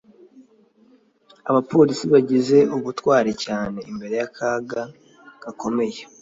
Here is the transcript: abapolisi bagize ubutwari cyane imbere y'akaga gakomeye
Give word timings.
abapolisi 1.49 2.03
bagize 2.13 2.57
ubutwari 2.75 3.31
cyane 3.45 3.79
imbere 3.91 4.13
y'akaga 4.21 4.81
gakomeye 5.43 5.99